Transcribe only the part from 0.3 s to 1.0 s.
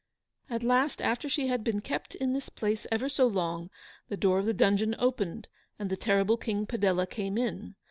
At last,